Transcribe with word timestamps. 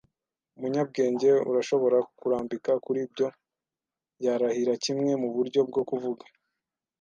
umunyabwenge, 0.57 1.29
urashobora 1.49 1.97
kurambika 2.19 2.71
kuri 2.85 2.99
ibyo. 3.07 3.27
Yarahira 4.25 4.73
kimwe, 4.83 5.11
muburyo 5.21 5.61
bwo 5.69 5.83
kuvuga 5.89 6.25